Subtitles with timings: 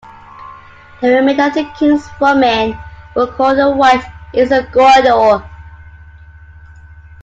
[0.99, 2.75] The remainder of the king's women
[3.15, 5.47] were called the white "isigodlo".